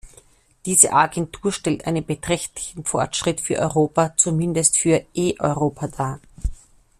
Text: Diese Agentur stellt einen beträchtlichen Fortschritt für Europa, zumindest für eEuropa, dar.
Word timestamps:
Diese 0.65 0.93
Agentur 0.93 1.51
stellt 1.51 1.85
einen 1.85 2.03
beträchtlichen 2.03 2.85
Fortschritt 2.85 3.39
für 3.39 3.59
Europa, 3.59 4.15
zumindest 4.17 4.79
für 4.79 5.05
eEuropa, 5.13 5.89
dar. 5.89 6.19